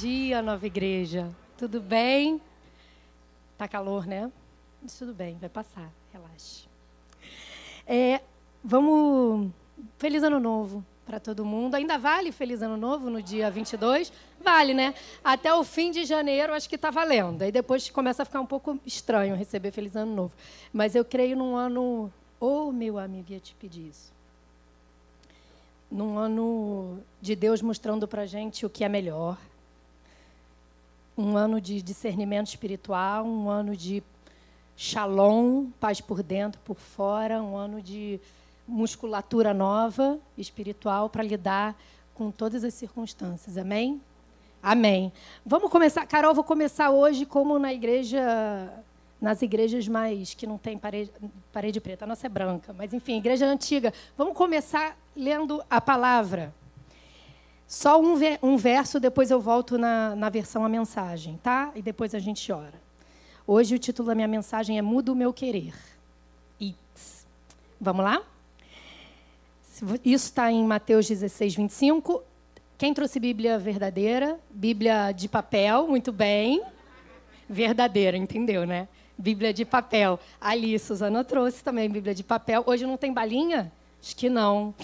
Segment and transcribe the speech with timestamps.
[0.00, 1.28] dia, nova igreja.
[1.56, 2.40] Tudo bem?
[3.56, 4.30] Tá calor, né?
[4.96, 5.90] Tudo bem, vai passar.
[6.12, 6.68] Relaxe.
[7.84, 8.20] É,
[8.62, 9.50] vamos.
[9.96, 11.74] Feliz Ano Novo para todo mundo.
[11.74, 14.12] Ainda vale Feliz Ano Novo no dia 22?
[14.40, 14.94] Vale, né?
[15.24, 17.42] Até o fim de janeiro, acho que está valendo.
[17.42, 20.34] Aí depois começa a ficar um pouco estranho receber Feliz Ano Novo.
[20.72, 22.12] Mas eu creio num ano.
[22.38, 24.12] Oh, meu amigo, ia te pedir isso.
[25.90, 29.36] Num ano de Deus mostrando para gente o que é melhor
[31.18, 34.02] um ano de discernimento espiritual, um ano de
[34.76, 38.20] shalom, paz por dentro, por fora, um ano de
[38.66, 41.76] musculatura nova, espiritual, para lidar
[42.14, 43.58] com todas as circunstâncias.
[43.58, 44.00] Amém?
[44.62, 45.12] Amém.
[45.44, 48.72] Vamos começar, Carol, vou começar hoje como na igreja,
[49.20, 51.10] nas igrejas mais que não tem parede,
[51.52, 53.92] parede preta, a nossa é branca, mas enfim, igreja antiga.
[54.16, 56.54] Vamos começar lendo a palavra.
[57.68, 61.70] Só um, um verso, depois eu volto na, na versão a mensagem, tá?
[61.74, 62.80] E depois a gente ora.
[63.46, 65.74] Hoje o título da minha mensagem é Muda o Meu Querer.
[66.58, 67.26] It's.
[67.78, 68.22] Vamos lá?
[70.02, 72.22] Isso está em Mateus 16, 25.
[72.78, 74.40] Quem trouxe Bíblia verdadeira?
[74.48, 76.62] Bíblia de papel, muito bem.
[77.46, 78.88] Verdadeira, entendeu, né?
[79.16, 80.18] Bíblia de papel.
[80.40, 82.62] Ali, Suzana trouxe também Bíblia de papel.
[82.66, 83.70] Hoje não tem balinha?
[84.02, 84.74] Acho que não.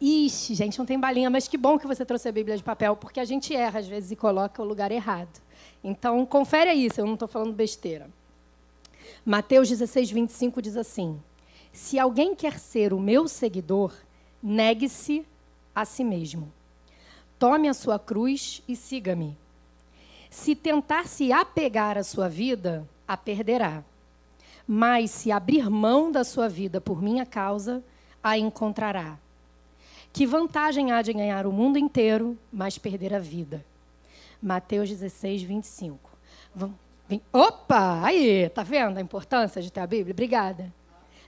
[0.00, 2.96] Ixi, gente, não tem balinha, mas que bom que você trouxe a Bíblia de papel,
[2.96, 5.40] porque a gente erra às vezes e coloca o lugar errado.
[5.82, 8.10] Então, confere se eu não estou falando besteira.
[9.24, 11.20] Mateus 16, 25 diz assim:
[11.72, 13.92] Se alguém quer ser o meu seguidor,
[14.42, 15.24] negue-se
[15.74, 16.52] a si mesmo.
[17.38, 19.36] Tome a sua cruz e siga-me.
[20.30, 23.82] Se tentar se apegar à sua vida, a perderá.
[24.66, 27.82] Mas se abrir mão da sua vida por minha causa,
[28.22, 29.18] a encontrará.
[30.16, 33.62] Que vantagem há de ganhar o mundo inteiro, mas perder a vida?
[34.40, 36.10] Mateus 16, 25.
[36.54, 36.74] Vamos,
[37.30, 38.02] Opa!
[38.02, 40.14] Aí, tá vendo a importância de ter a Bíblia?
[40.14, 40.72] Obrigada.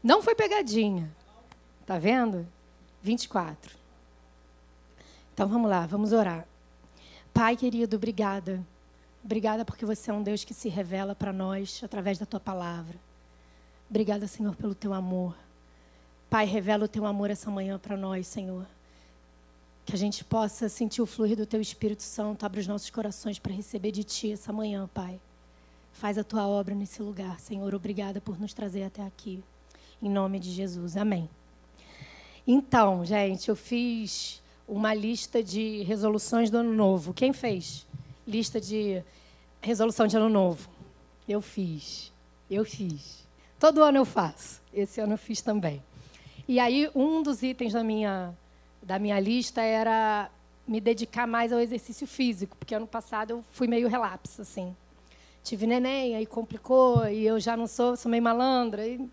[0.03, 1.15] Não foi pegadinha.
[1.85, 2.49] Tá vendo?
[3.03, 3.77] 24.
[5.35, 6.47] Então vamos lá, vamos orar.
[7.35, 8.67] Pai querido, obrigada.
[9.23, 12.97] Obrigada porque você é um Deus que se revela para nós através da tua palavra.
[13.91, 15.37] Obrigada, Senhor, pelo teu amor.
[16.31, 18.67] Pai, revela o teu amor essa manhã para nós, Senhor.
[19.89, 22.45] Que a gente possa sentir o fluir do Teu Espírito Santo.
[22.45, 25.19] Abre os nossos corações para receber de Ti essa manhã, Pai.
[25.93, 27.75] Faz a Tua obra nesse lugar, Senhor.
[27.75, 29.43] Obrigada por nos trazer até aqui.
[30.03, 30.95] Em nome de Jesus.
[30.95, 31.27] Amém.
[32.47, 37.15] Então, gente, eu fiz uma lista de resoluções do ano novo.
[37.15, 37.87] Quem fez?
[38.27, 39.03] Lista de
[39.59, 40.69] resolução de ano novo.
[41.27, 42.13] Eu fiz.
[42.51, 43.27] Eu fiz.
[43.59, 44.61] Todo ano eu faço.
[44.71, 45.83] Esse ano eu fiz também.
[46.47, 48.35] E aí, um dos itens da minha
[48.83, 50.31] da minha lista era
[50.67, 54.77] me dedicar mais ao exercício físico, porque ano passado eu fui meio relapso, assim.
[55.43, 58.87] Tive neném, aí complicou, e eu já não sou, sou meio malandra.
[58.87, 59.09] E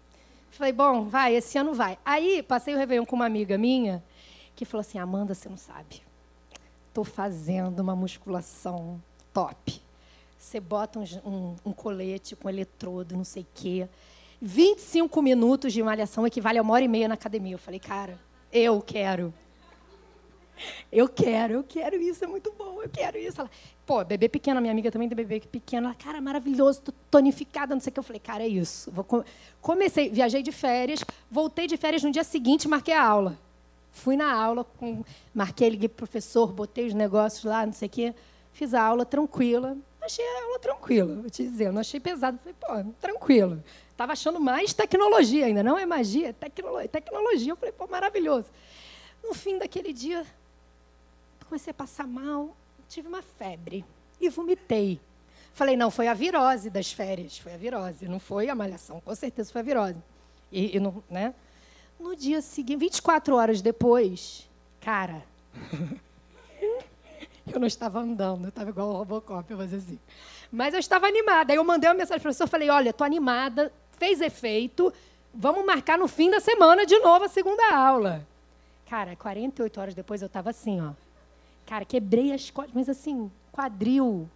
[0.52, 1.98] falei, bom, vai, esse ano vai.
[2.03, 4.03] Aí passei o Réveillon com uma amiga minha,
[4.56, 6.02] que falou assim, Amanda, você não sabe.
[6.90, 9.02] Estou fazendo uma musculação
[9.34, 9.82] top.
[10.38, 13.88] Você bota um, um, um colete com eletrodo, não sei o quê.
[14.42, 17.56] 25 minutos de malhação equivale a uma hora e meia na academia.
[17.56, 18.20] Eu falei, cara,
[18.52, 19.34] eu quero.
[20.92, 23.42] Eu quero, eu quero isso, é muito bom, eu quero isso.
[23.42, 23.50] Ela,
[23.86, 25.88] Pô, bebê pequeno, minha amiga também tem bebê pequeno.
[25.88, 28.00] Ela, cara, maravilhoso, tô tonificada, não sei o que.
[28.00, 28.92] Eu falei, cara, é isso.
[29.62, 33.38] Comecei, viajei de férias, voltei de férias no dia seguinte, marquei a aula.
[33.92, 35.04] Fui na aula, com...
[35.34, 38.16] marquei, liguei pro professor, botei os negócios lá, não sei o quê.
[38.54, 39.78] Fiz a aula tranquila.
[40.02, 41.72] Achei a aula tranquila, vou te dizer.
[41.72, 42.40] não achei pesado.
[42.40, 43.64] Falei, pô, tranquilo.
[43.92, 45.62] Estava achando mais tecnologia ainda.
[45.62, 46.34] Não é magia, é
[46.88, 47.52] tecnologia.
[47.52, 48.48] Eu falei, pô, maravilhoso.
[49.24, 50.26] No fim daquele dia,
[51.48, 52.56] comecei a passar mal,
[52.88, 53.86] tive uma febre
[54.20, 55.00] e vomitei.
[55.54, 59.16] Falei, não, foi a virose das férias, foi a virose, não foi a malhação, com
[59.16, 60.00] certeza foi a virose.
[60.52, 61.34] E, e não, né?
[62.00, 64.50] No dia seguinte, 24 horas depois,
[64.82, 65.24] cara,
[67.52, 70.00] eu não estava andando, eu estava igual o Robocop, eu fazer assim.
[70.52, 71.53] Mas eu estava animada.
[71.53, 74.94] Aí eu mandei uma mensagem para o professor, falei, olha, estou animada, fez efeito,
[75.34, 78.28] vamos marcar no fim da semana de novo a segunda aula.
[78.90, 80.91] Cara, 48 horas depois eu estava assim, ó.
[81.66, 84.29] Cara, quebrei as costas, mas assim, quadril,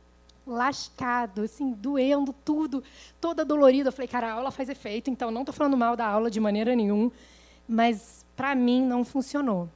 [0.46, 2.84] lascado, assim, doendo tudo,
[3.22, 3.90] toda dolorida.
[3.90, 6.40] Eu falei, cara, a aula faz efeito, então não estou falando mal da aula de
[6.40, 7.12] maneira nenhuma,
[7.68, 9.70] mas para mim não funcionou.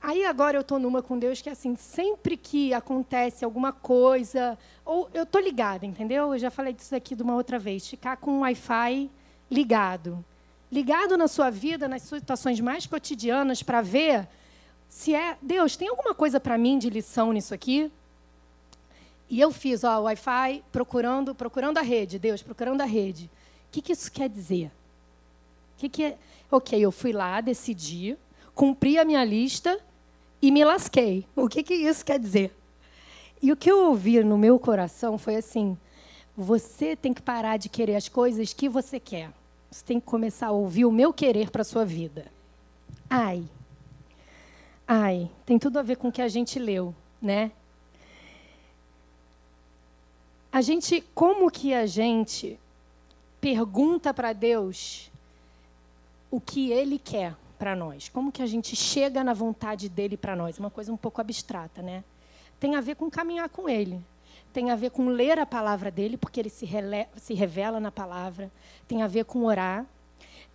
[0.00, 5.10] Aí agora eu estou numa com Deus que assim, sempre que acontece alguma coisa, ou
[5.12, 6.34] eu estou ligada, entendeu?
[6.34, 9.10] Eu já falei disso aqui de uma outra vez, ficar com o Wi-Fi
[9.50, 10.24] ligado.
[10.70, 14.28] Ligado na sua vida, nas situações mais cotidianas, para ver
[14.88, 17.90] se é, Deus, tem alguma coisa para mim de lição nisso aqui?
[19.30, 23.30] E eu fiz, ó, Wi-Fi, procurando, procurando a rede, Deus, procurando a rede.
[23.68, 24.66] O que, que isso quer dizer?
[25.76, 26.18] O que, que é?
[26.50, 28.16] Ok, eu fui lá, decidi,
[28.54, 29.78] cumpri a minha lista
[30.40, 31.26] e me lasquei.
[31.36, 32.56] O que, que isso quer dizer?
[33.42, 35.76] E o que eu ouvi no meu coração foi assim:
[36.34, 39.30] você tem que parar de querer as coisas que você quer.
[39.70, 42.26] Você tem que começar a ouvir o meu querer para a sua vida.
[43.10, 43.44] Ai.
[44.90, 47.52] Ai, tem tudo a ver com o que a gente leu, né?
[50.50, 52.58] A gente, como que a gente
[53.38, 55.10] pergunta para Deus
[56.30, 58.08] o que Ele quer para nós?
[58.08, 60.58] Como que a gente chega na vontade dele para nós?
[60.58, 62.02] Uma coisa um pouco abstrata, né?
[62.58, 64.00] Tem a ver com caminhar com Ele.
[64.54, 66.66] Tem a ver com ler a palavra dele, porque ele se,
[67.16, 68.50] se revela na palavra.
[68.88, 69.84] Tem a ver com orar.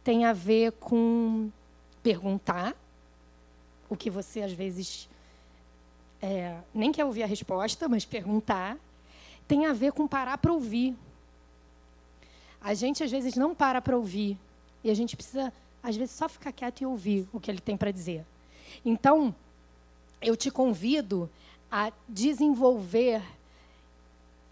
[0.03, 1.51] Tem a ver com
[2.01, 2.75] perguntar
[3.89, 5.07] o que você às vezes
[6.21, 8.77] é, nem quer ouvir a resposta, mas perguntar
[9.47, 10.95] tem a ver com parar para ouvir.
[12.61, 14.37] A gente às vezes não para para ouvir
[14.83, 15.51] e a gente precisa
[15.81, 18.25] às vezes só ficar quieto e ouvir o que ele tem para dizer.
[18.85, 19.35] Então,
[20.21, 21.29] eu te convido
[21.69, 23.21] a desenvolver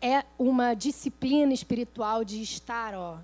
[0.01, 3.17] é uma disciplina espiritual de estar, ó,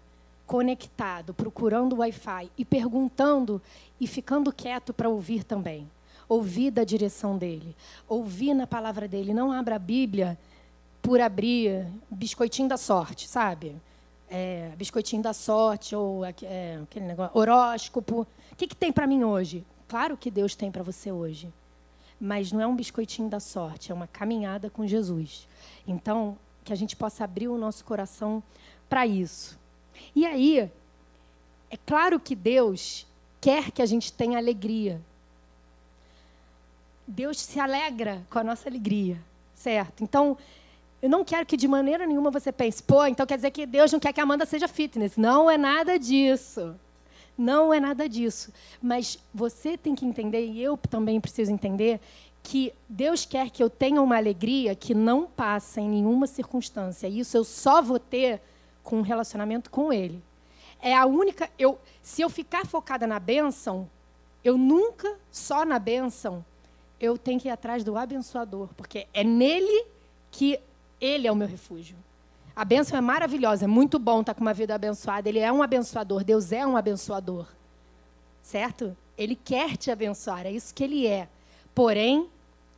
[0.45, 3.61] conectado, procurando o Wi-Fi e perguntando
[3.99, 5.89] e ficando quieto para ouvir também.
[6.29, 7.75] Ouvir da direção dele,
[8.07, 9.33] ouvir na palavra dele.
[9.33, 10.37] Não abra a Bíblia
[11.01, 13.75] por abrir biscoitinho da sorte, sabe?
[14.29, 18.27] É, biscoitinho da sorte ou é, aquele negócio, horóscopo.
[18.51, 19.63] O que, que tem para mim hoje?
[19.87, 21.51] Claro que Deus tem para você hoje,
[22.19, 25.47] mas não é um biscoitinho da sorte, é uma caminhada com Jesus.
[25.87, 28.43] Então, que a gente possa abrir o nosso coração
[28.89, 29.57] para isso.
[30.13, 30.69] E aí,
[31.69, 33.07] é claro que Deus
[33.39, 35.01] quer que a gente tenha alegria.
[37.07, 39.17] Deus se alegra com a nossa alegria,
[39.53, 40.03] certo?
[40.03, 40.37] Então,
[41.01, 43.91] eu não quero que de maneira nenhuma você pense, pô, então quer dizer que Deus
[43.91, 45.15] não quer que a Amanda seja fitness.
[45.15, 46.75] Não é nada disso.
[47.37, 48.51] Não é nada disso.
[48.81, 51.99] Mas você tem que entender, e eu também preciso entender,
[52.41, 57.07] que Deus quer que eu tenha uma alegria que não passa em nenhuma circunstância.
[57.07, 58.41] Isso eu só vou ter
[58.83, 60.23] com um relacionamento com Ele.
[60.81, 61.49] É a única.
[61.59, 63.89] Eu, se eu ficar focada na bênção,
[64.43, 66.43] eu nunca só na bênção,
[66.99, 69.85] eu tenho que ir atrás do abençoador, porque é nele
[70.31, 70.59] que
[70.99, 71.95] ele é o meu refúgio.
[72.55, 75.29] A bênção é maravilhosa, é muito bom estar com uma vida abençoada.
[75.29, 77.45] Ele é um abençoador, Deus é um abençoador.
[78.41, 78.97] Certo?
[79.15, 81.27] Ele quer te abençoar, é isso que ele é.
[81.75, 82.27] Porém,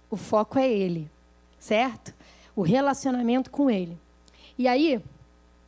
[0.09, 1.09] o foco é ele,
[1.57, 2.13] certo?
[2.55, 3.97] O relacionamento com ele.
[4.57, 5.01] E aí,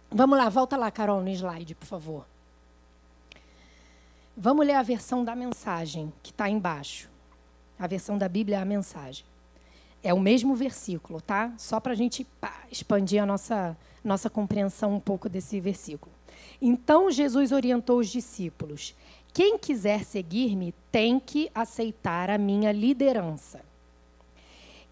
[0.10, 2.26] vamos lá, volta lá, Carol, no slide, por favor.
[4.36, 7.11] Vamos ler a versão da mensagem que está embaixo.
[7.82, 9.26] A versão da Bíblia é a mensagem.
[10.04, 11.52] É o mesmo versículo, tá?
[11.58, 16.14] Só para a gente pá, expandir a nossa, nossa compreensão um pouco desse versículo.
[16.62, 18.94] Então Jesus orientou os discípulos:
[19.34, 23.62] quem quiser seguir-me tem que aceitar a minha liderança.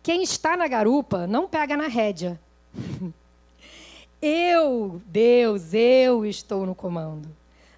[0.01, 2.39] Quem está na garupa não pega na rédea.
[4.21, 7.30] Eu, Deus, eu estou no comando.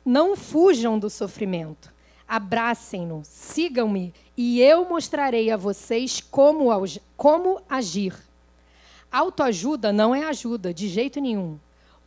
[0.03, 1.93] Não fujam do sofrimento
[2.31, 4.13] abracem-no, sigam-me
[4.43, 6.69] e eu mostrarei a vocês como,
[7.15, 8.15] como agir.
[9.11, 11.59] Autoajuda não é ajuda, de jeito nenhum.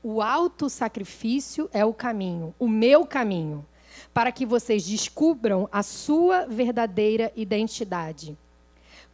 [0.02, 3.64] O autossacrifício é o caminho, o meu caminho,
[4.12, 8.36] para que vocês descubram a sua verdadeira identidade.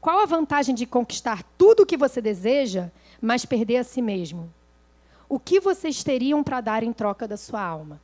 [0.01, 2.91] Qual a vantagem de conquistar tudo o que você deseja,
[3.21, 4.51] mas perder a si mesmo?
[5.29, 8.01] O que vocês teriam para dar em troca da sua alma?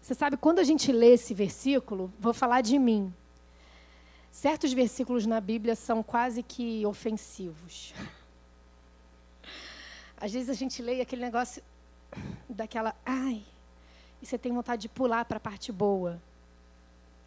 [0.00, 3.12] Você sabe, quando a gente lê esse versículo, vou falar de mim.
[4.30, 7.92] Certos versículos na Bíblia são quase que ofensivos.
[10.16, 11.62] Às vezes a gente lê aquele negócio
[12.48, 13.42] daquela, ai,
[14.20, 16.20] e você tem vontade de pular para a parte boa.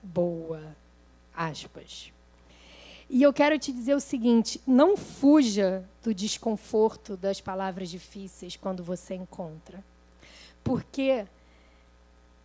[0.02, 0.76] Boa,
[1.36, 2.12] aspas.
[3.10, 8.84] E eu quero te dizer o seguinte: não fuja do desconforto das palavras difíceis quando
[8.84, 9.84] você encontra.
[10.64, 11.26] Porque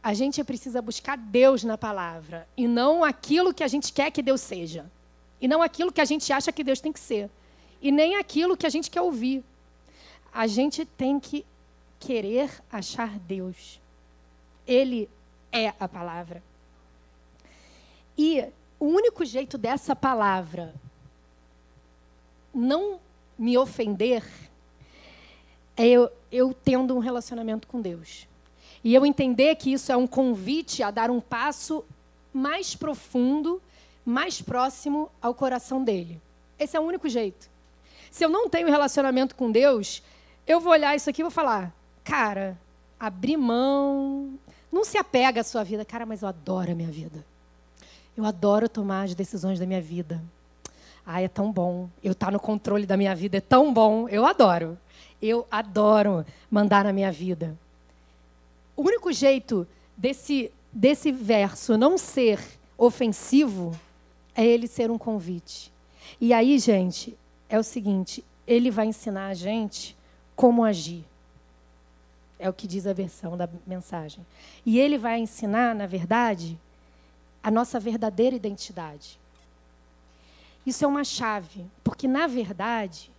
[0.03, 4.23] a gente precisa buscar Deus na palavra e não aquilo que a gente quer que
[4.23, 4.91] Deus seja.
[5.41, 7.31] E não aquilo que a gente acha que Deus tem que ser.
[7.81, 9.45] E nem aquilo que a gente quer ouvir.
[10.33, 11.45] A gente tem que
[11.99, 13.81] querer achar Deus.
[14.67, 15.09] Ele
[15.53, 16.43] é a palavra.
[18.17, 18.45] E
[18.81, 20.75] o único jeito dessa palavra
[22.53, 23.01] não
[23.39, 24.25] me ofender
[25.77, 28.27] é eu, eu tendo um relacionamento com Deus.
[28.83, 31.85] E eu entender que isso é um convite a dar um passo
[32.33, 33.61] mais profundo,
[34.05, 36.21] mais próximo ao coração dele.
[36.59, 37.49] Esse é o único jeito.
[38.11, 40.03] Se eu não tenho relacionamento com Deus,
[40.47, 42.59] eu vou olhar isso aqui e vou falar, cara,
[42.99, 44.39] abrir mão,
[44.73, 45.85] não se apega à sua vida.
[45.85, 47.25] Cara, mas eu adoro a minha vida.
[48.17, 50.23] Eu adoro tomar as decisões da minha vida.
[51.07, 51.89] Ai, é tão bom.
[52.03, 54.09] Eu estar tá no controle da minha vida é tão bom.
[54.09, 54.79] Eu adoro.
[55.23, 57.57] Eu adoro mandar na minha vida.
[58.79, 59.67] O único jeito
[59.97, 62.41] desse, desse verso não ser
[62.79, 63.77] ofensivo
[64.33, 65.73] é ele ser um convite.
[66.21, 67.19] E aí, gente,
[67.49, 69.97] é o seguinte: ele vai ensinar a gente
[70.37, 71.05] como agir.
[72.39, 74.25] É o que diz a versão da mensagem.
[74.65, 76.57] E ele vai ensinar, na verdade,
[77.43, 79.19] a nossa verdadeira identidade.
[80.65, 83.11] Isso é uma chave, porque, na verdade,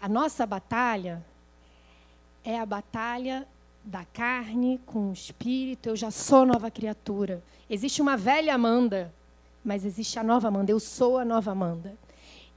[0.00, 1.22] a nossa batalha
[2.42, 3.46] é a batalha
[3.88, 5.88] da carne com o espírito.
[5.88, 7.42] Eu já sou nova criatura.
[7.70, 9.12] Existe uma velha Amanda,
[9.64, 10.70] mas existe a nova Amanda.
[10.70, 11.96] Eu sou a nova Amanda.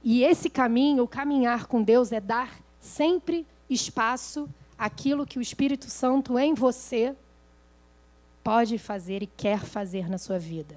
[0.04, 4.46] E esse caminho, o caminhar com Deus, é dar sempre espaço
[4.76, 7.16] àquilo que o Espírito Santo em você
[8.44, 10.76] pode fazer e quer fazer na sua vida.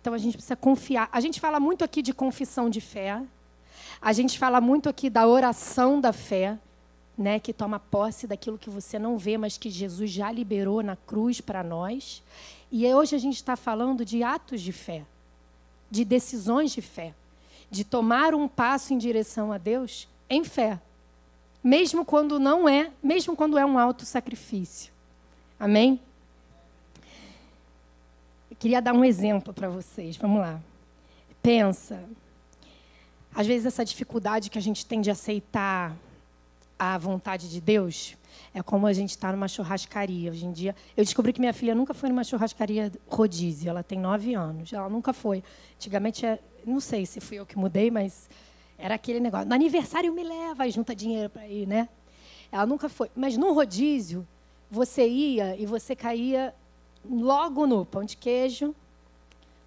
[0.00, 1.08] Então a gente precisa confiar.
[1.12, 3.22] A gente fala muito aqui de confissão de fé.
[4.00, 6.58] A gente fala muito aqui da oração da fé,
[7.20, 10.96] né, que toma posse daquilo que você não vê, mas que Jesus já liberou na
[10.96, 12.22] cruz para nós.
[12.72, 15.04] E hoje a gente está falando de atos de fé,
[15.90, 17.14] de decisões de fé,
[17.70, 20.80] de tomar um passo em direção a Deus em fé,
[21.62, 24.90] mesmo quando não é, mesmo quando é um auto sacrifício.
[25.58, 26.00] Amém?
[28.58, 30.18] queria dar um exemplo para vocês.
[30.18, 30.60] Vamos lá.
[31.42, 32.04] Pensa.
[33.34, 35.96] Às vezes essa dificuldade que a gente tem de aceitar
[36.80, 38.16] a vontade de Deus
[38.54, 40.30] é como a gente está numa churrascaria.
[40.30, 43.68] Hoje em dia, eu descobri que minha filha nunca foi numa churrascaria rodízio.
[43.68, 44.72] Ela tem nove anos.
[44.72, 45.44] Ela nunca foi.
[45.76, 48.30] Antigamente, é, não sei se fui eu que mudei, mas
[48.78, 49.46] era aquele negócio.
[49.46, 51.86] No aniversário me leva e junta dinheiro para ir, né?
[52.50, 53.10] Ela nunca foi.
[53.14, 54.26] Mas no rodízio,
[54.70, 56.54] você ia e você caía
[57.04, 58.74] logo no pão de queijo,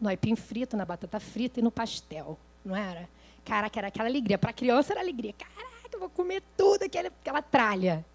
[0.01, 3.07] no aipim frito, na batata frita e no pastel, não era?
[3.45, 4.39] Caraca, era aquela alegria.
[4.39, 5.33] Para criança era alegria.
[5.33, 8.05] Caraca, eu vou comer tudo, aquela, aquela tralha.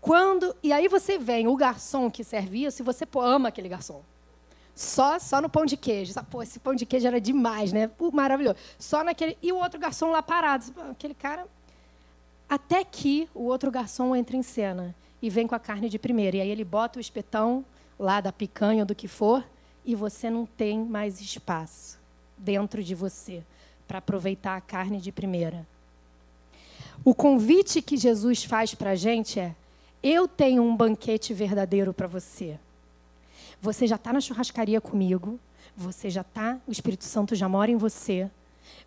[0.00, 4.02] Quando e aí você vem o garçom que servia, se você pô, ama aquele garçom.
[4.74, 6.14] Só só no pão de queijo.
[6.30, 7.88] Pô, esse pão de queijo era demais, né?
[7.88, 8.56] Pô, maravilhoso.
[8.78, 11.46] Só naquele e o outro garçom lá parado, aquele cara
[12.48, 16.38] até que o outro garçom entra em cena e vem com a carne de primeira.
[16.38, 17.64] E aí ele bota o espetão
[17.98, 19.46] lá da picanha ou do que for,
[19.84, 21.98] e você não tem mais espaço
[22.36, 23.44] dentro de você
[23.86, 25.66] para aproveitar a carne de primeira.
[27.02, 29.54] O convite que Jesus faz para a gente é:
[30.02, 32.58] eu tenho um banquete verdadeiro para você.
[33.60, 35.38] Você já está na churrascaria comigo,
[35.76, 38.30] você já está, o Espírito Santo já mora em você,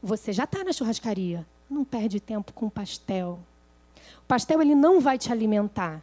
[0.01, 1.46] você já está na churrascaria.
[1.70, 3.39] Não perde tempo com pastel.
[4.20, 6.01] O pastel ele não vai te alimentar.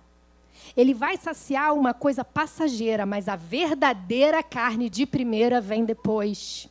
[0.76, 6.68] Ele vai saciar uma coisa passageira, mas a verdadeira carne de primeira vem depois.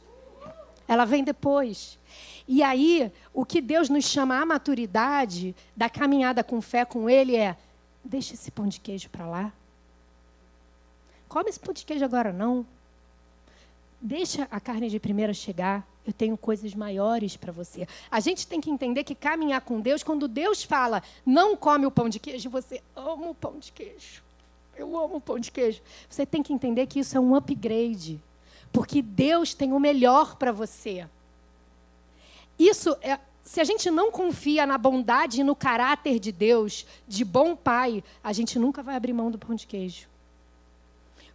[0.87, 1.97] Ela vem depois.
[2.51, 7.35] E aí, o que Deus nos chama à maturidade da caminhada com fé com Ele
[7.35, 7.55] é:
[8.03, 9.53] deixa esse pão de queijo para lá.
[11.27, 12.65] Come esse pão de queijo agora não.
[14.01, 15.87] Deixa a carne de primeira chegar.
[16.03, 17.87] Eu tenho coisas maiores para você.
[18.09, 21.91] A gente tem que entender que caminhar com Deus, quando Deus fala, não come o
[21.91, 24.23] pão de queijo, você ama o pão de queijo.
[24.75, 25.83] Eu amo o pão de queijo.
[26.09, 28.19] Você tem que entender que isso é um upgrade.
[28.73, 31.07] Porque Deus tem o melhor para você.
[32.59, 33.17] Isso é.
[33.41, 38.03] Se a gente não confia na bondade e no caráter de Deus, de bom pai,
[38.23, 40.07] a gente nunca vai abrir mão do pão de queijo.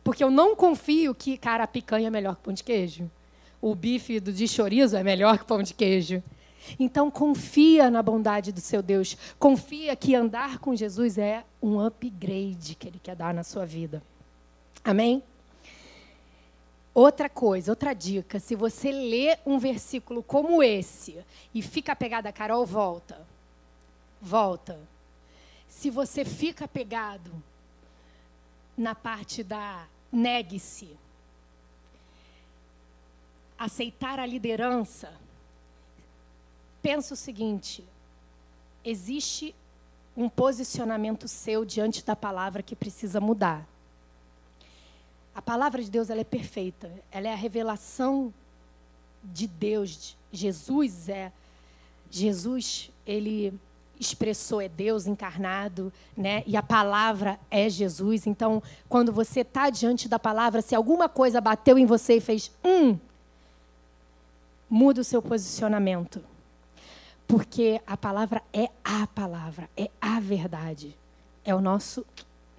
[0.05, 3.11] Porque eu não confio que, cara, a picanha é melhor que pão de queijo
[3.65, 6.23] o bife do de chorizo é melhor que pão de queijo.
[6.79, 9.17] Então confia na bondade do seu Deus.
[9.39, 14.03] Confia que andar com Jesus é um upgrade que ele quer dar na sua vida.
[14.85, 15.23] Amém?
[16.95, 21.19] Outra coisa, outra dica, se você lê um versículo como esse
[21.53, 23.27] e fica pegado a Carol, volta.
[24.23, 24.79] Volta.
[25.67, 27.33] Se você fica pegado
[28.77, 30.97] na parte da negue-se,
[33.59, 35.13] aceitar a liderança,
[36.81, 37.85] pensa o seguinte:
[38.85, 39.53] existe
[40.17, 43.74] um posicionamento seu diante da palavra que precisa mudar.
[45.35, 48.33] A palavra de Deus ela é perfeita, ela é a revelação
[49.23, 50.17] de Deus.
[50.31, 51.33] Jesus é
[52.11, 53.53] Jesus, ele
[53.99, 56.43] expressou é Deus encarnado, né?
[56.47, 58.27] E a palavra é Jesus.
[58.27, 62.51] Então, quando você está diante da palavra, se alguma coisa bateu em você e fez,
[62.65, 62.99] hum,
[64.69, 66.23] muda o seu posicionamento.
[67.27, 70.97] Porque a palavra é a palavra, é a verdade.
[71.45, 72.05] É o nosso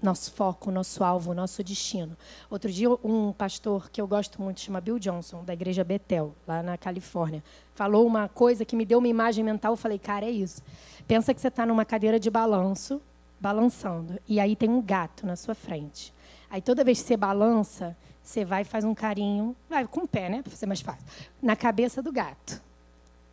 [0.05, 2.15] nosso foco, nosso alvo, nosso destino.
[2.49, 6.61] Outro dia, um pastor que eu gosto muito, chama Bill Johnson, da igreja Bethel, lá
[6.61, 7.43] na Califórnia,
[7.73, 9.73] falou uma coisa que me deu uma imagem mental.
[9.73, 10.61] Eu falei, cara, é isso.
[11.07, 13.01] Pensa que você está numa cadeira de balanço,
[13.39, 16.13] balançando, e aí tem um gato na sua frente.
[16.49, 20.07] Aí toda vez que você balança, você vai e faz um carinho, vai com o
[20.07, 21.05] pé, né, para ser mais fácil,
[21.41, 22.61] na cabeça do gato.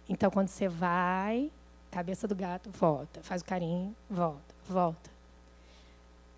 [0.09, 1.50] Então, quando você vai,
[1.91, 5.12] cabeça do gato, volta, faz o carinho, volta, volta.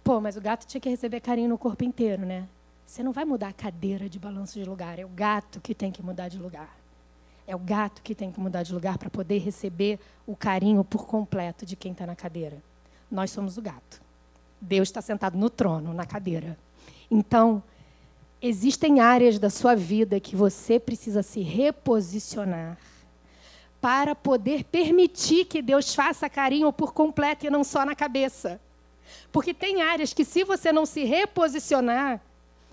[0.05, 2.47] Pô, mas o gato tinha que receber carinho no corpo inteiro, né?
[2.85, 5.91] Você não vai mudar a cadeira de balanço de lugar, é o gato que tem
[5.91, 6.77] que mudar de lugar.
[7.47, 11.07] É o gato que tem que mudar de lugar para poder receber o carinho por
[11.07, 12.59] completo de quem está na cadeira.
[13.11, 14.03] Nós somos o gato.
[14.61, 16.59] Deus está sentado no trono, na cadeira.
[17.11, 17.63] Então,
[18.43, 22.77] existem áreas da sua vida que você precisa se reposicionar
[23.81, 28.61] para poder permitir que Deus faça carinho por completo e não só na cabeça.
[29.31, 32.21] Porque tem áreas que, se você não se reposicionar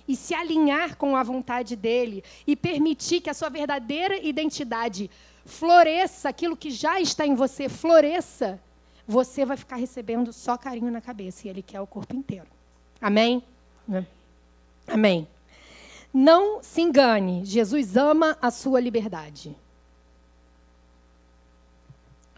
[0.07, 5.09] e se alinhar com a vontade dele e permitir que a sua verdadeira identidade
[5.45, 8.59] floresça, aquilo que já está em você floresça,
[9.07, 12.47] você vai ficar recebendo só carinho na cabeça e ele quer o corpo inteiro.
[12.99, 13.43] Amém?
[14.87, 15.27] Amém.
[16.13, 19.55] Não se engane, Jesus ama a sua liberdade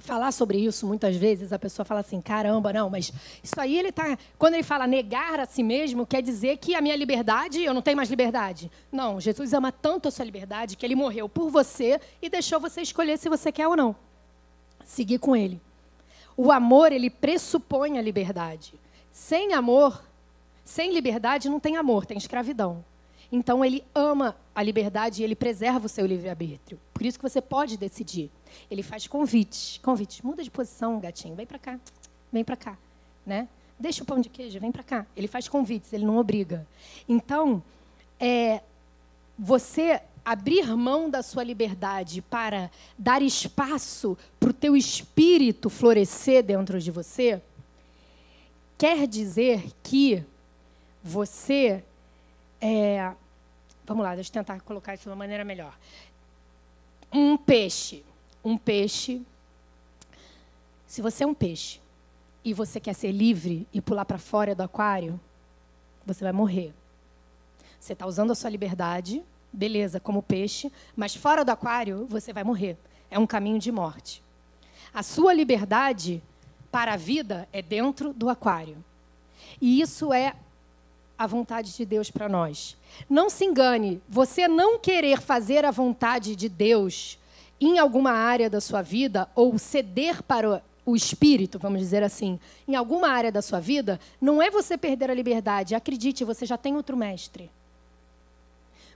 [0.04, 3.90] falar sobre isso muitas vezes, a pessoa fala assim: caramba, não, mas isso aí ele
[3.90, 4.18] está.
[4.38, 7.82] Quando ele fala negar a si mesmo, quer dizer que a minha liberdade, eu não
[7.82, 8.70] tenho mais liberdade.
[8.92, 12.82] Não, Jesus ama tanto a sua liberdade que ele morreu por você e deixou você
[12.82, 13.96] escolher se você quer ou não.
[14.86, 15.60] Seguir com ele.
[16.36, 18.74] O amor, ele pressupõe a liberdade.
[19.12, 20.04] Sem amor,
[20.66, 22.84] sem liberdade, não tem amor, tem escravidão.
[23.32, 26.80] Então, ele ama a liberdade e ele preserva o seu livre-arbítrio.
[27.04, 28.32] Por isso que você pode decidir.
[28.72, 29.78] Ele faz convites.
[29.84, 30.22] Convites.
[30.22, 31.36] Muda de posição, gatinho.
[31.36, 31.78] Vem para cá.
[32.32, 32.78] Vem para cá.
[33.26, 33.50] Né?
[33.78, 35.06] Deixa o pão de queijo, vem para cá.
[35.14, 36.66] Ele faz convites, ele não obriga.
[37.10, 37.62] Então,
[38.18, 38.62] é,
[39.38, 46.80] você abrir mão da sua liberdade para dar espaço para o teu espírito florescer dentro
[46.80, 47.42] de você,
[48.78, 50.24] quer dizer que
[51.04, 51.84] você
[52.62, 53.12] é,
[53.86, 55.78] vamos lá, deixa eu tentar colocar isso de uma maneira melhor.
[57.14, 58.04] Um peixe
[58.44, 59.22] um peixe.
[60.86, 61.80] Se você é um peixe
[62.44, 65.20] e você quer ser livre e pular para fora do aquário,
[66.06, 66.74] você vai morrer.
[67.80, 72.44] Você está usando a sua liberdade, beleza, como peixe, mas fora do aquário você vai
[72.44, 72.78] morrer.
[73.10, 74.22] É um caminho de morte.
[74.94, 76.22] A sua liberdade
[76.72, 78.84] para a vida é dentro do aquário.
[79.62, 80.36] E isso é
[81.18, 82.76] a vontade de Deus para nós.
[83.10, 87.18] Não se engane, você não querer fazer a vontade de Deus
[87.60, 92.76] em alguma área da sua vida, ou ceder para o espírito, vamos dizer assim, em
[92.76, 95.76] alguma área da sua vida, não é você perder a liberdade.
[95.76, 97.50] Acredite, você já tem outro mestre.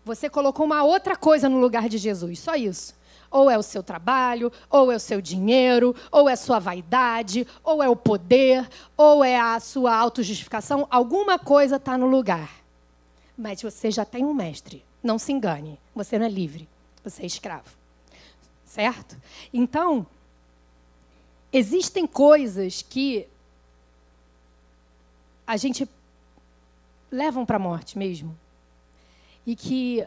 [0.03, 2.93] Você colocou uma outra coisa no lugar de Jesus, só isso.
[3.29, 7.83] Ou é o seu trabalho, ou é o seu dinheiro, ou é sua vaidade, ou
[7.83, 10.87] é o poder, ou é a sua autojustificação.
[10.89, 12.49] Alguma coisa está no lugar.
[13.37, 14.83] Mas você já tem um mestre.
[15.03, 15.79] Não se engane.
[15.95, 16.67] Você não é livre.
[17.03, 17.77] Você é escravo
[18.77, 19.19] certo?
[19.51, 20.05] Então,
[21.51, 23.27] existem coisas que
[25.47, 25.89] a gente
[27.09, 28.37] levam para a morte mesmo.
[29.47, 30.05] E que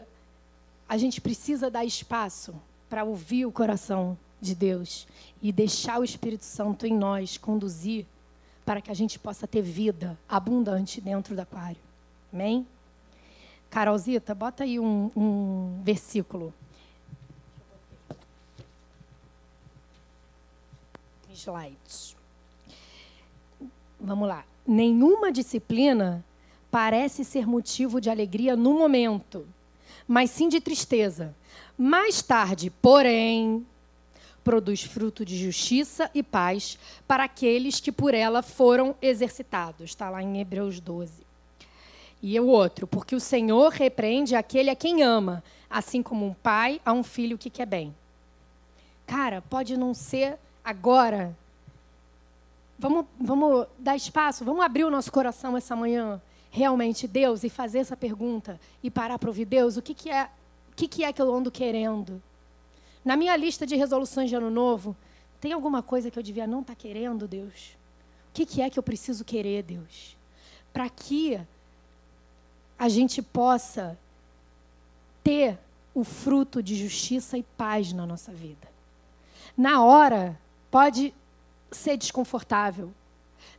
[0.87, 2.53] a gente precisa dar espaço
[2.91, 5.07] para ouvir o coração de Deus
[5.41, 8.05] e deixar o Espírito Santo em nós conduzir
[8.65, 11.77] para que a gente possa ter vida abundante dentro do aquário.
[12.33, 12.67] Amém?
[13.69, 16.53] Carolzita, bota aí um, um versículo.
[21.33, 22.13] slides.
[23.97, 24.43] Vamos lá.
[24.67, 26.25] Nenhuma disciplina
[26.69, 29.47] parece ser motivo de alegria no momento,
[30.05, 31.33] mas sim de tristeza.
[31.83, 33.65] Mais tarde, porém,
[34.43, 39.89] produz fruto de justiça e paz para aqueles que por ela foram exercitados.
[39.89, 41.11] Está lá em Hebreus 12.
[42.21, 46.79] E o outro, porque o Senhor repreende aquele a quem ama, assim como um pai
[46.85, 47.95] a um filho que quer bem.
[49.07, 51.35] Cara, pode não ser agora.
[52.77, 57.79] Vamos, vamos dar espaço, vamos abrir o nosso coração essa manhã, realmente, Deus, e fazer
[57.79, 60.29] essa pergunta e parar para ouvir Deus, o que, que é,
[60.71, 62.21] o que, que é que eu ando querendo?
[63.03, 64.95] Na minha lista de resoluções de ano novo,
[65.39, 67.75] tem alguma coisa que eu devia não estar tá querendo, Deus?
[68.29, 70.15] O que, que é que eu preciso querer, Deus?
[70.71, 71.39] Para que
[72.79, 73.97] a gente possa
[75.23, 75.59] ter
[75.93, 78.67] o fruto de justiça e paz na nossa vida.
[79.57, 81.13] Na hora pode
[81.69, 82.93] ser desconfortável.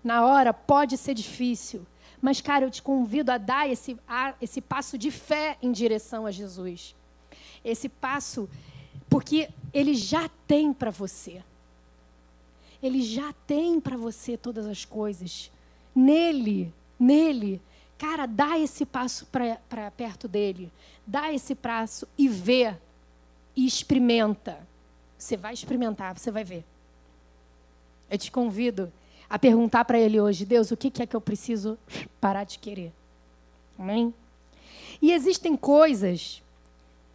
[0.02, 1.86] Na hora pode ser difícil.
[2.20, 6.24] Mas, cara, eu te convido a dar esse, a, esse passo de fé em direção
[6.24, 6.94] a Jesus.
[7.64, 8.48] Esse passo,
[9.08, 11.42] porque Ele já tem para você.
[12.82, 15.50] Ele já tem para você todas as coisas.
[15.94, 17.62] Nele, nele.
[17.96, 20.72] Cara, dá esse passo para perto dele.
[21.06, 22.76] Dá esse passo e vê.
[23.54, 24.66] E experimenta.
[25.16, 26.64] Você vai experimentar, você vai ver.
[28.10, 28.92] Eu te convido
[29.30, 31.78] a perguntar para ele hoje: Deus, o que é que eu preciso
[32.20, 32.92] parar de querer?
[33.78, 34.12] Amém?
[35.00, 36.41] E existem coisas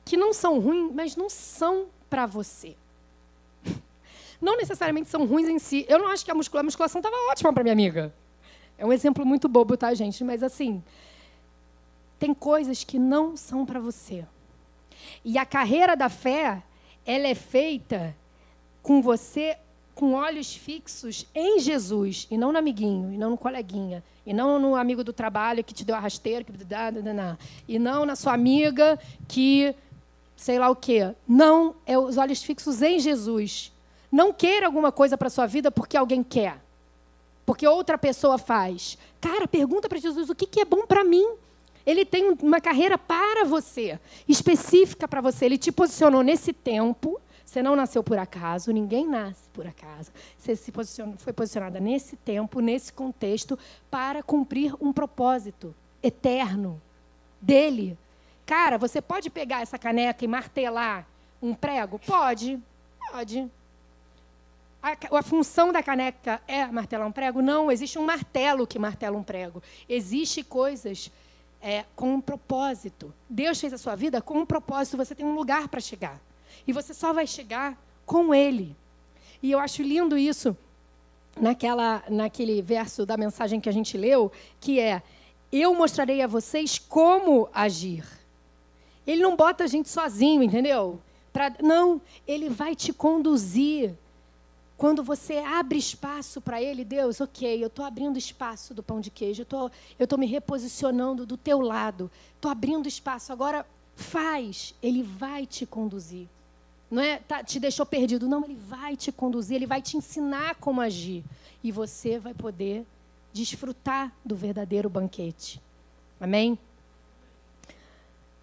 [0.08, 2.76] que não são ruins, mas não são para você.
[4.42, 5.86] Não necessariamente são ruins em si.
[5.90, 8.14] Eu não acho que a, a musculação estava ótima para minha amiga.
[8.78, 10.24] É um exemplo muito bobo, tá, gente?
[10.24, 10.82] Mas assim,
[12.20, 14.26] tem coisas que não são para você.
[15.26, 16.64] E a carreira da fé,
[17.06, 18.16] ela é feita
[18.84, 19.58] com você
[19.98, 24.60] com olhos fixos em Jesus, e não no amiguinho, e não no coleguinha, e não
[24.60, 26.54] no amigo do trabalho que te deu a rasteira, que
[27.68, 29.74] e não na sua amiga que
[30.38, 31.14] sei lá o quê.
[31.28, 33.74] Não, é os olhos fixos em Jesus.
[34.10, 36.64] Não queira alguma coisa para sua vida porque alguém quer.
[37.46, 38.98] Porque outra pessoa faz.
[39.20, 41.28] Cara, pergunta para Jesus o que, que é bom para mim.
[41.86, 45.46] Ele tem uma carreira para você, específica para você.
[45.46, 50.12] Ele te posicionou nesse tempo você não nasceu por acaso, ninguém nasce por acaso.
[50.38, 53.58] Você se posicionou, foi posicionada nesse tempo, nesse contexto,
[53.90, 55.74] para cumprir um propósito
[56.04, 56.82] eterno
[57.42, 57.98] dele.
[58.48, 61.06] Cara, você pode pegar essa caneca e martelar
[61.42, 62.00] um prego?
[62.00, 62.58] Pode,
[63.12, 63.52] pode.
[64.82, 67.42] A, a, função da caneca é martelar um prego?
[67.42, 69.62] Não, existe um martelo que martela um prego.
[69.90, 71.12] Existem coisas
[71.62, 73.14] é, com um propósito.
[73.30, 76.18] Deus fez a sua vida com um propósito, você tem um lugar para chegar.
[76.66, 78.74] E você só vai chegar com Ele.
[79.44, 80.56] E eu acho lindo isso
[81.38, 84.32] naquela, naquele verso da mensagem que a gente leu,
[84.62, 85.04] que é:
[85.52, 88.17] Eu mostrarei a vocês como agir.
[89.08, 91.00] Ele não bota a gente sozinho, entendeu?
[91.32, 93.96] Pra, não, ele vai te conduzir.
[94.76, 99.10] Quando você abre espaço para ele, Deus, ok, eu estou abrindo espaço do pão de
[99.10, 99.48] queijo,
[99.98, 103.66] eu estou me reposicionando do teu lado, estou abrindo espaço, agora
[103.96, 106.28] faz, ele vai te conduzir.
[106.90, 108.28] Não é tá, te deixou perdido.
[108.28, 111.24] Não, ele vai te conduzir, ele vai te ensinar como agir.
[111.64, 112.86] E você vai poder
[113.34, 115.62] desfrutar do verdadeiro banquete.
[116.20, 116.58] Amém?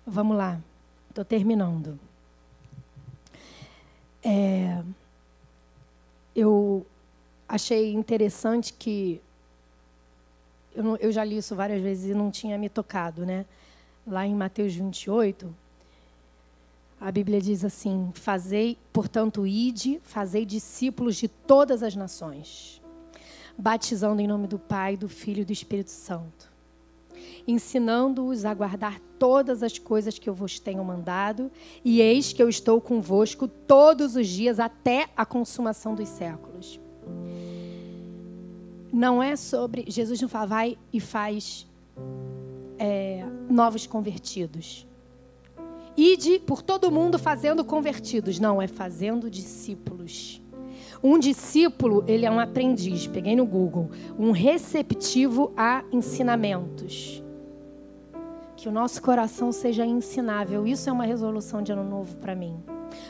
[0.07, 0.61] Vamos lá.
[1.09, 1.99] Estou terminando.
[4.23, 4.83] É,
[6.35, 6.85] eu
[7.49, 9.21] achei interessante que
[10.75, 13.47] eu, eu, já li isso várias vezes e não tinha me tocado, né?
[14.07, 15.55] Lá em Mateus 28,
[17.01, 22.83] a Bíblia diz assim: Fazei, portanto, ide, fazei discípulos de todas as nações,
[23.57, 26.51] batizando em nome do Pai, do Filho e do Espírito Santo,
[27.47, 31.51] ensinando-os a guardar todas as coisas que eu vos tenho mandado,
[31.85, 36.81] e eis que eu estou convosco todos os dias até a consumação dos séculos.
[38.93, 39.85] Não é sobre.
[39.89, 41.67] Jesus não fala, vai e faz
[42.79, 44.87] é, novos convertidos.
[45.97, 48.39] Ide por todo mundo fazendo convertidos.
[48.39, 50.41] Não, é fazendo discípulos.
[51.03, 57.24] Um discípulo, ele é um aprendiz, peguei no Google, um receptivo a ensinamentos.
[58.65, 60.67] Que o nosso coração seja ensinável.
[60.67, 62.57] Isso é uma resolução de ano novo para mim.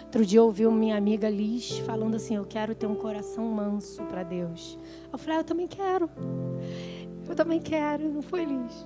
[0.03, 4.03] Outro dia eu ouvi minha amiga Liz falando assim: Eu quero ter um coração manso
[4.03, 4.77] para Deus.
[5.12, 6.11] Eu falei: ah, Eu também quero.
[7.29, 8.09] Eu também quero.
[8.09, 8.85] Não foi, Liz?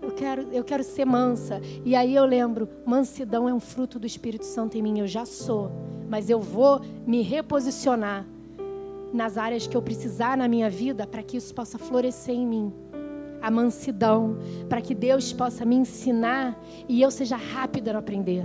[0.00, 1.60] Eu quero, eu quero ser mansa.
[1.84, 4.98] E aí eu lembro, mansidão é um fruto do Espírito Santo em mim.
[4.98, 5.70] Eu já sou,
[6.08, 8.24] mas eu vou me reposicionar
[9.12, 12.72] nas áreas que eu precisar na minha vida para que isso possa florescer em mim.
[13.40, 18.44] A mansidão, para que Deus possa me ensinar e eu seja rápida no aprender.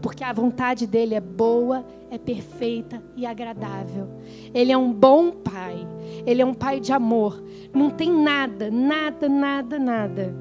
[0.00, 4.08] Porque a vontade dele é boa, é perfeita e agradável.
[4.52, 5.86] Ele é um bom pai.
[6.26, 7.42] Ele é um pai de amor.
[7.72, 10.34] Não tem nada, nada, nada, nada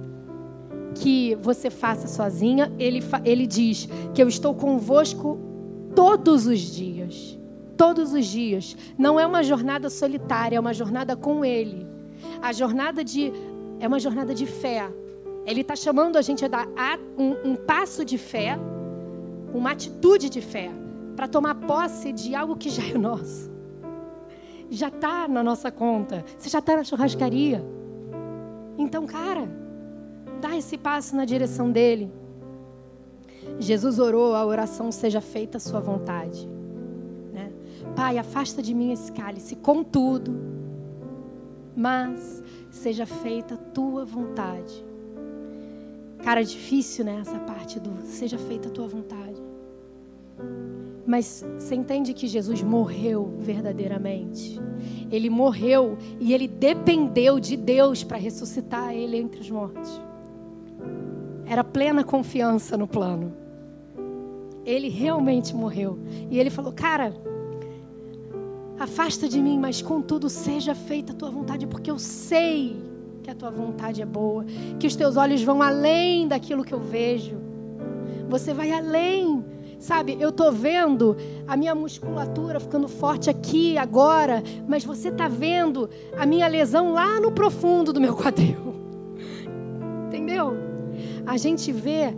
[0.94, 2.72] que você faça sozinha.
[2.78, 5.40] Ele, ele diz que eu estou convosco
[5.96, 7.38] todos os dias.
[7.78, 8.78] Todos os dias.
[8.98, 11.88] Não é uma jornada solitária, é uma jornada com Ele.
[12.42, 13.32] A jornada de.
[13.84, 14.90] É uma jornada de fé.
[15.46, 16.68] Ele está chamando a gente a dar
[17.18, 18.58] um, um passo de fé,
[19.54, 20.72] uma atitude de fé,
[21.18, 23.52] para tomar posse de algo que já é nosso.
[24.70, 26.24] Já está na nossa conta.
[26.38, 27.64] Você já está na churrascaria.
[28.78, 29.48] Então, cara,
[30.44, 32.12] Dá esse passo na direção dele.
[33.60, 36.50] Jesus orou, a oração seja feita a sua vontade.
[37.32, 37.50] Né?
[37.96, 40.38] Pai, afasta de mim esse cálice, contudo,
[41.76, 44.84] mas seja feita a tua vontade.
[46.24, 47.20] Cara, é difícil, né?
[47.22, 49.42] Essa parte do seja feita a tua vontade.
[51.06, 54.60] Mas você entende que Jesus morreu verdadeiramente?
[55.12, 60.02] Ele morreu e ele dependeu de Deus para ressuscitar ele entre os mortos.
[61.46, 63.34] Era plena confiança no plano.
[64.66, 66.00] Ele realmente morreu.
[66.32, 67.14] E ele falou: Cara,
[68.84, 72.82] afasta de mim, mas contudo seja feita a tua vontade, porque eu sei
[73.24, 74.46] que a tua vontade é boa,
[74.80, 77.38] que os teus olhos vão além daquilo que eu vejo.
[78.30, 79.44] Você vai além.
[79.80, 85.90] Sabe, eu tô vendo a minha musculatura ficando forte aqui agora, mas você tá vendo
[86.18, 88.76] a minha lesão lá no profundo do meu quadril.
[90.08, 90.54] Entendeu?
[91.26, 92.14] A gente vê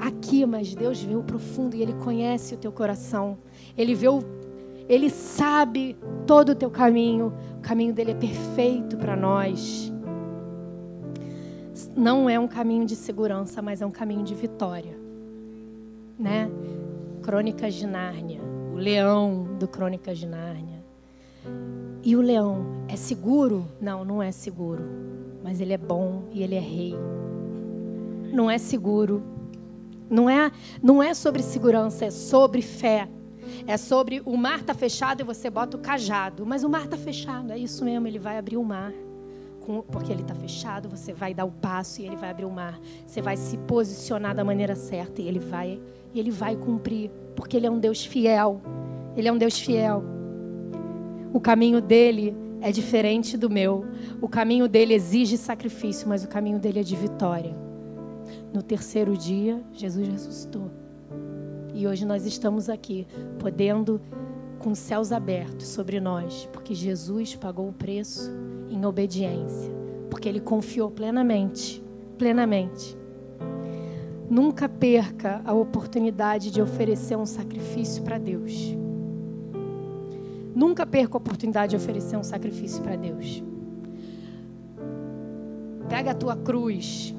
[0.00, 3.38] aqui, mas Deus vê o profundo e Ele conhece o teu coração.
[3.78, 4.20] Ele vê o,
[4.88, 5.96] Ele sabe
[6.26, 7.32] todo o teu caminho.
[7.58, 9.92] O caminho dele é perfeito para nós.
[11.96, 14.96] Não é um caminho de segurança, mas é um caminho de vitória,
[16.18, 16.50] né?
[17.22, 18.40] Crônicas de Nárnia,
[18.72, 20.82] o leão do Crônicas de Nárnia.
[22.02, 23.66] E o leão é seguro?
[23.80, 24.84] Não, não é seguro.
[25.42, 26.94] Mas ele é bom e ele é rei.
[28.32, 29.22] Não é seguro,
[30.08, 30.50] não é,
[30.82, 33.08] não é sobre segurança, é sobre fé.
[33.66, 36.44] É sobre o mar está fechado e você bota o cajado.
[36.46, 38.92] Mas o mar está fechado, é isso mesmo, ele vai abrir o mar.
[39.90, 42.78] porque ele está fechado, você vai dar o passo e ele vai abrir o mar.
[43.04, 45.80] Você vai se posicionar da maneira certa e ele vai,
[46.14, 47.10] e ele vai cumprir.
[47.34, 48.60] Porque ele é um Deus fiel.
[49.16, 50.04] Ele é um Deus fiel.
[51.32, 53.84] O caminho dele é diferente do meu.
[54.20, 57.54] O caminho dele exige sacrifício, mas o caminho dele é de vitória.
[58.52, 60.70] No terceiro dia, Jesus ressuscitou.
[61.76, 63.06] E hoje nós estamos aqui,
[63.38, 64.00] podendo,
[64.58, 68.30] com céus abertos sobre nós, porque Jesus pagou o preço
[68.70, 69.70] em obediência,
[70.08, 71.84] porque ele confiou plenamente,
[72.16, 72.96] plenamente.
[74.30, 78.74] Nunca perca a oportunidade de oferecer um sacrifício para Deus.
[80.54, 83.44] Nunca perca a oportunidade de oferecer um sacrifício para Deus.
[85.90, 87.14] Pega a tua cruz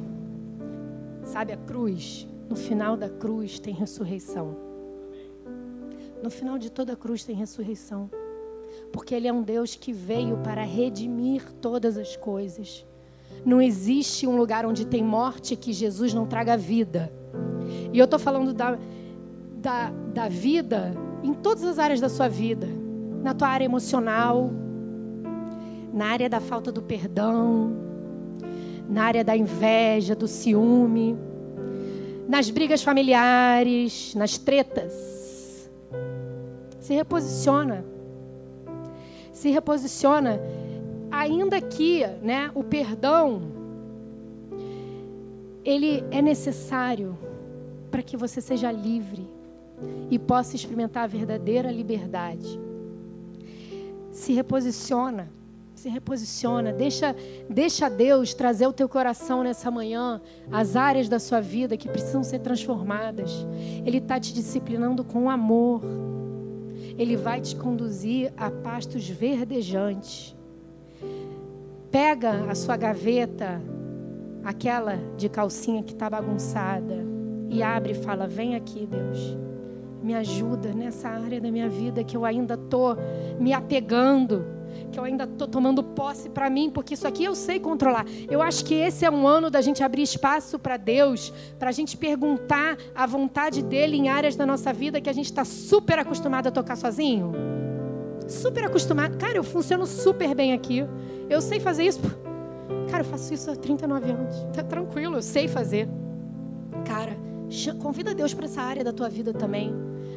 [1.28, 2.26] Sabe a cruz?
[2.50, 4.56] No final da cruz tem ressurreição.
[6.24, 8.10] No final de toda a cruz tem ressurreição.
[8.92, 12.86] Porque Ele é um Deus que veio para redimir todas as coisas.
[13.46, 17.12] Não existe um lugar onde tem morte que Jesus não traga vida.
[17.92, 18.78] E eu estou falando da,
[19.58, 22.68] da, da vida em todas as áreas da sua vida.
[23.22, 24.50] Na tua área emocional,
[25.94, 27.76] na área da falta do perdão,
[28.88, 31.18] na área da inveja, do ciúme,
[32.28, 35.70] nas brigas familiares, nas tretas.
[36.80, 37.86] Se reposiciona.
[39.32, 40.40] Se reposiciona.
[41.10, 43.42] Ainda que né, o perdão
[45.64, 47.18] ele é necessário
[47.92, 49.28] para que você seja livre
[50.10, 52.60] e possa experimentar a verdadeira liberdade.
[54.12, 55.30] Se reposiciona
[55.78, 57.16] se reposiciona, deixa,
[57.48, 60.20] deixa Deus trazer o teu coração nessa manhã,
[60.52, 63.46] as áreas da sua vida que precisam ser transformadas.
[63.86, 65.84] Ele está te disciplinando com amor.
[66.98, 70.36] Ele vai te conduzir a pastos verdejantes.
[71.92, 73.62] Pega a sua gaveta,
[74.44, 77.06] aquela de calcinha que está bagunçada,
[77.52, 79.38] e abre e fala: Vem aqui, Deus.
[80.02, 82.98] Me ajuda nessa área da minha vida que eu ainda estou
[83.40, 84.57] me apegando
[84.92, 88.06] que eu ainda estou tomando posse para mim, porque isso aqui eu sei controlar.
[88.30, 91.72] Eu acho que esse é um ano da gente abrir espaço para Deus, para a
[91.72, 96.00] gente perguntar a vontade dele em áreas da nossa vida que a gente está super
[96.00, 97.32] acostumado a tocar sozinho.
[98.28, 99.18] Super acostumado.
[99.18, 100.86] Cara, eu funciono super bem aqui.
[101.30, 102.02] Eu sei fazer isso.
[102.90, 104.36] Cara, eu faço isso há 39 anos.
[104.54, 105.88] Tá tranquilo, eu sei fazer.
[106.86, 107.18] Cara,
[107.80, 109.74] convida Deus para essa área da tua vida também,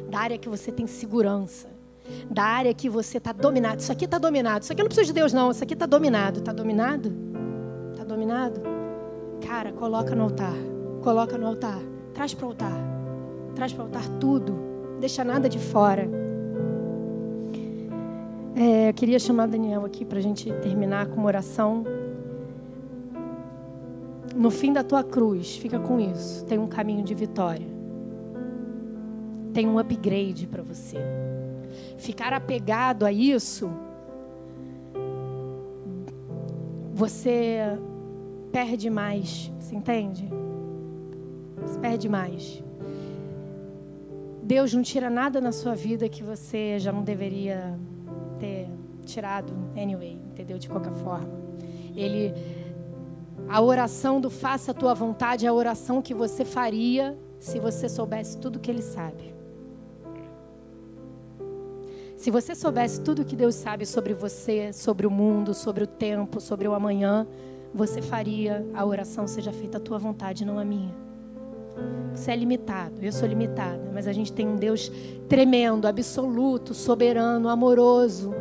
[0.09, 1.80] da área que você tem segurança
[2.29, 3.79] da área que você está dominado.
[3.79, 4.63] Isso aqui está dominado.
[4.63, 5.51] Isso aqui não precisa de Deus, não.
[5.51, 6.39] Isso aqui está dominado.
[6.39, 7.13] Está dominado?
[7.91, 8.61] Está dominado?
[9.45, 10.55] Cara, coloca no altar.
[11.01, 11.79] Coloca no altar.
[12.13, 12.73] Traz para o altar.
[13.55, 14.55] Traz para o altar tudo.
[14.99, 16.07] Deixa nada de fora.
[18.55, 21.83] É, eu queria chamar Daniel aqui para a gente terminar com uma oração.
[24.35, 26.45] No fim da tua cruz, fica com isso.
[26.45, 27.67] Tem um caminho de vitória.
[29.53, 30.97] Tem um upgrade para você
[31.97, 33.69] ficar apegado a isso,
[36.93, 37.59] você
[38.51, 40.29] perde mais, você entende?
[41.61, 42.63] Você perde mais.
[44.43, 47.79] Deus não tira nada na sua vida que você já não deveria
[48.39, 48.67] ter
[49.05, 50.57] tirado anyway, entendeu?
[50.57, 51.29] De qualquer forma.
[51.95, 52.33] Ele
[53.47, 57.89] a oração do faça a tua vontade é a oração que você faria se você
[57.89, 59.33] soubesse tudo que ele sabe.
[62.21, 66.39] Se você soubesse tudo que Deus sabe sobre você, sobre o mundo, sobre o tempo,
[66.39, 67.25] sobre o amanhã,
[67.73, 70.93] você faria a oração seja feita a tua vontade, não a minha.
[72.13, 74.91] Você é limitado, eu sou limitada, mas a gente tem um Deus
[75.27, 78.31] tremendo, absoluto, soberano, amoroso,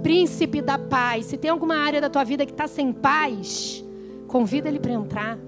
[0.00, 1.26] príncipe da paz.
[1.26, 3.84] Se tem alguma área da tua vida que está sem paz,
[4.28, 5.38] convida ele para entrar.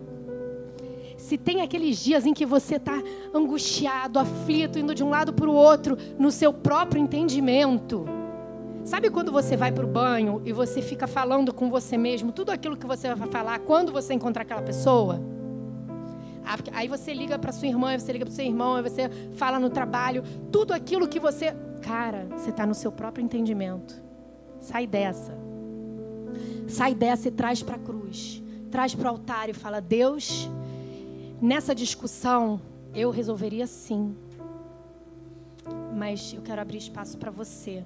[1.30, 3.00] Se tem aqueles dias em que você está
[3.32, 8.04] angustiado, aflito, indo de um lado para o outro, no seu próprio entendimento.
[8.84, 12.50] Sabe quando você vai para o banho e você fica falando com você mesmo tudo
[12.50, 15.20] aquilo que você vai falar quando você encontrar aquela pessoa?
[16.72, 19.70] Aí você liga para sua irmã, você liga para seu irmão, aí você fala no
[19.70, 21.54] trabalho, tudo aquilo que você.
[21.80, 24.02] Cara, você está no seu próprio entendimento.
[24.58, 25.32] Sai dessa.
[26.66, 28.42] Sai dessa e traz para a cruz.
[28.68, 30.50] Traz para o altar e fala: Deus,
[31.40, 32.60] nessa discussão
[32.94, 34.14] eu resolveria sim.
[35.96, 37.84] Mas eu quero abrir espaço para você.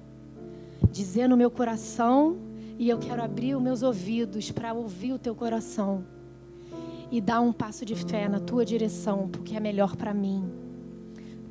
[0.91, 2.37] Dizer no meu coração
[2.77, 6.03] e eu quero abrir os meus ouvidos para ouvir o teu coração
[7.11, 10.49] e dar um passo de fé na tua direção, porque é melhor para mim.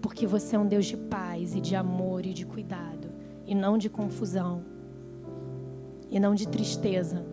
[0.03, 3.09] Porque você é um Deus de paz e de amor e de cuidado,
[3.47, 4.63] e não de confusão,
[6.11, 7.25] e não de tristeza.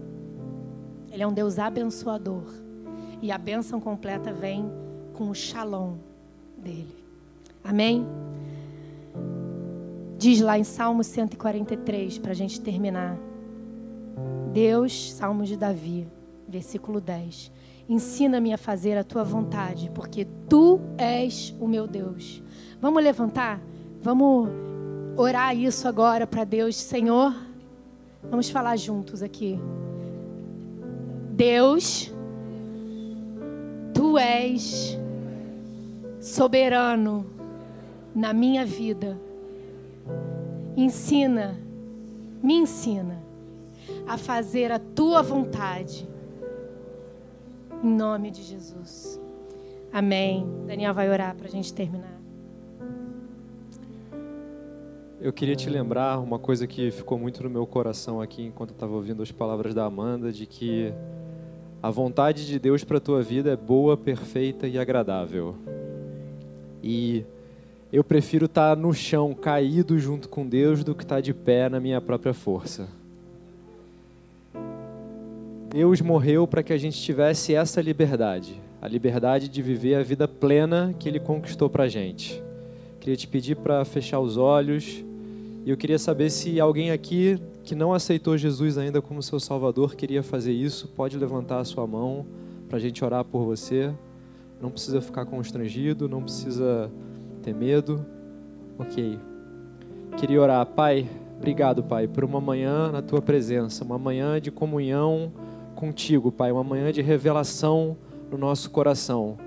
[1.12, 2.46] Ele é um Deus abençoador.
[3.22, 4.66] E a bênção completa vem
[5.14, 5.96] com o shalom
[6.58, 6.96] dele.
[7.64, 8.06] Amém?
[10.18, 13.18] Diz lá em Salmo 143, para a gente terminar.
[14.52, 16.08] Deus, Salmos de Davi,
[16.48, 17.52] versículo 10.
[17.88, 22.42] Ensina-me a fazer a tua vontade, porque tu és o meu Deus.
[22.80, 23.60] Vamos levantar?
[24.02, 24.50] Vamos
[25.16, 27.36] orar isso agora para Deus, Senhor.
[28.30, 29.60] Vamos falar juntos aqui.
[31.32, 32.11] Deus,
[33.94, 34.98] tu és
[36.20, 37.26] soberano
[38.16, 39.18] na minha vida.
[40.76, 41.60] Ensina,
[42.42, 43.22] me ensina
[44.08, 46.08] a fazer a tua vontade
[47.84, 49.20] em nome de Jesus.
[49.92, 50.48] Amém.
[50.68, 52.20] Daniel vai orar para a gente terminar.
[55.20, 58.74] Eu queria te lembrar uma coisa que ficou muito no meu coração aqui enquanto eu
[58.74, 60.92] estava ouvindo as palavras da Amanda, de que
[61.82, 65.56] a vontade de Deus para a tua vida é boa, perfeita e agradável.
[66.84, 67.24] E
[67.92, 71.34] eu prefiro estar tá no chão, caído junto com Deus, do que estar tá de
[71.34, 72.88] pé na minha própria força.
[75.74, 80.28] Deus morreu para que a gente tivesse essa liberdade, a liberdade de viver a vida
[80.28, 82.44] plena que Ele conquistou para a gente.
[83.00, 85.04] Queria te pedir para fechar os olhos
[85.66, 89.96] e eu queria saber se alguém aqui que não aceitou Jesus ainda como seu Salvador
[89.96, 92.26] queria fazer isso, pode levantar a sua mão
[92.68, 93.94] para a gente orar por você.
[94.62, 96.90] Não precisa ficar constrangido, não precisa
[97.42, 98.06] ter medo.
[98.78, 99.20] Ok.
[100.18, 101.10] Queria orar, Pai.
[101.38, 105.32] Obrigado, Pai, por uma manhã na tua presença, uma manhã de comunhão
[105.76, 107.98] contigo, Pai, uma manhã de revelação
[108.30, 109.38] no nosso coração.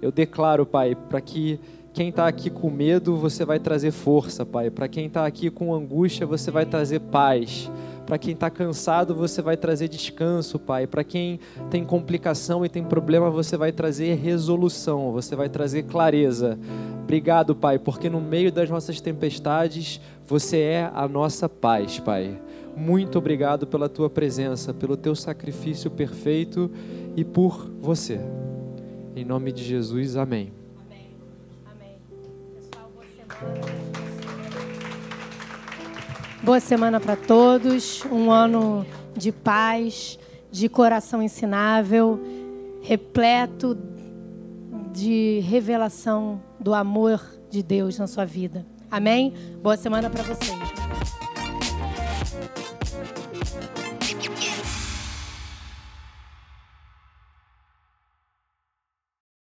[0.00, 1.60] Eu declaro, Pai, para que
[1.92, 4.70] quem está aqui com medo, você vai trazer força, Pai.
[4.70, 7.70] Para quem está aqui com angústia, você vai trazer paz.
[8.06, 10.86] Para quem está cansado, você vai trazer descanso, Pai.
[10.86, 11.38] Para quem
[11.70, 16.58] tem complicação e tem problema, você vai trazer resolução, você vai trazer clareza.
[17.02, 22.40] Obrigado, Pai, porque no meio das nossas tempestades, você é a nossa paz, Pai.
[22.74, 26.70] Muito obrigado pela tua presença, pelo teu sacrifício perfeito
[27.14, 28.18] e por você.
[29.14, 30.61] Em nome de Jesus, amém.
[36.42, 38.04] Boa semana para todos.
[38.10, 38.84] Um ano
[39.16, 40.18] de paz,
[40.50, 42.20] de coração ensinável,
[42.82, 43.78] repleto
[44.92, 48.66] de revelação do amor de Deus na sua vida.
[48.90, 49.32] Amém?
[49.62, 50.81] Boa semana para vocês.